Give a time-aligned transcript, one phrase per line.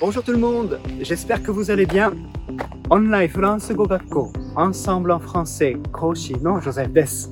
[0.00, 2.14] Bonjour tout le monde, j'espère que vous allez bien.
[2.88, 7.30] オンラインフランス語学校 Ensemble en français 講師のジョゼフです。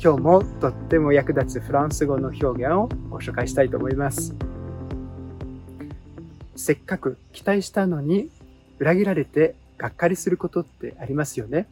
[0.00, 4.36] 今日もとっても役立つフランス語の表現をご紹介したいと思います。
[6.54, 8.30] せっかく期待したのに
[8.78, 11.66] 裏切られてがっかりすることってありますよね。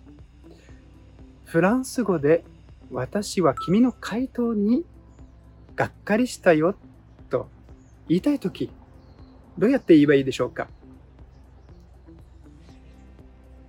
[1.45, 2.43] フランス語で
[2.91, 4.85] 私は君の回答に
[5.77, 6.75] がっかりしたよ
[7.31, 7.47] と
[8.09, 8.69] 言いたいとき、
[9.58, 10.68] どうやって言えばいいでしょうか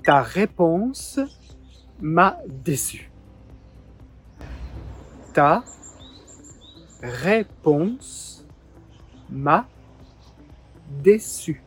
[0.02, 1.20] Ta réponse
[2.00, 3.10] m'a déçu.
[5.34, 5.62] Ta
[7.02, 8.46] réponse
[9.28, 9.68] m'a
[11.02, 11.62] déçu.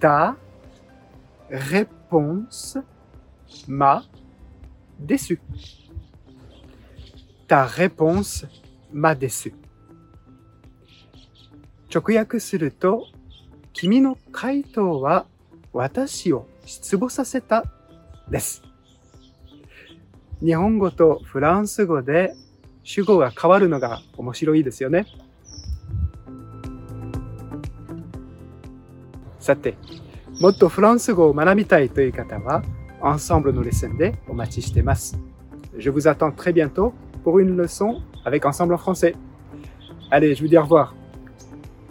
[0.00, 0.36] Ta
[1.48, 2.78] réponse
[3.68, 4.04] m'a
[4.98, 5.40] déçu.
[7.46, 8.46] Ta réponse
[8.92, 9.54] m'a déçu.
[11.93, 13.07] 直訳すると、
[13.73, 15.25] 君の回答は
[15.73, 17.65] 私を失望させた
[18.29, 18.63] です。
[20.43, 22.33] 日本語とフランス語で
[22.83, 25.07] 主語が変わるのが面白いですよね。
[29.39, 29.75] さて、
[30.39, 32.63] もっとフランス語を学びたいという方は、
[33.01, 35.19] アンサンブルのレッスンでお待ちしています。
[35.77, 39.15] Je vous attends très bientôt pour une leçon avec Ensemble en français.
[40.11, 40.98] Je vous dis au revoir.